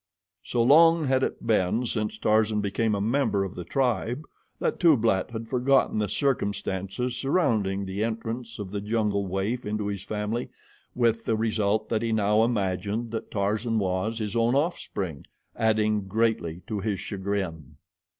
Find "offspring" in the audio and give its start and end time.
14.55-15.25